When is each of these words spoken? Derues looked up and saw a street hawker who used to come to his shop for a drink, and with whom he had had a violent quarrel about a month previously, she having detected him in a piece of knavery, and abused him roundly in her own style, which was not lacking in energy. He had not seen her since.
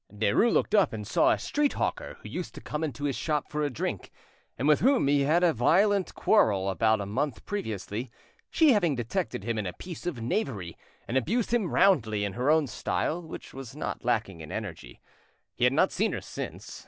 Derues 0.11 0.51
looked 0.51 0.73
up 0.73 0.93
and 0.93 1.05
saw 1.05 1.29
a 1.29 1.37
street 1.37 1.73
hawker 1.73 2.17
who 2.23 2.27
used 2.29 2.55
to 2.55 2.59
come 2.59 2.91
to 2.91 3.03
his 3.03 3.15
shop 3.15 3.51
for 3.51 3.61
a 3.61 3.69
drink, 3.69 4.11
and 4.57 4.67
with 4.67 4.79
whom 4.79 5.07
he 5.07 5.21
had 5.21 5.43
had 5.43 5.43
a 5.43 5.53
violent 5.53 6.15
quarrel 6.15 6.69
about 6.71 6.99
a 6.99 7.05
month 7.05 7.45
previously, 7.45 8.09
she 8.49 8.71
having 8.71 8.95
detected 8.95 9.43
him 9.43 9.59
in 9.59 9.67
a 9.67 9.73
piece 9.73 10.07
of 10.07 10.19
knavery, 10.19 10.75
and 11.07 11.17
abused 11.17 11.53
him 11.53 11.69
roundly 11.69 12.25
in 12.25 12.33
her 12.33 12.49
own 12.49 12.65
style, 12.65 13.21
which 13.21 13.53
was 13.53 13.75
not 13.75 14.03
lacking 14.03 14.41
in 14.41 14.51
energy. 14.51 14.99
He 15.53 15.65
had 15.65 15.73
not 15.73 15.91
seen 15.91 16.13
her 16.13 16.21
since. 16.21 16.79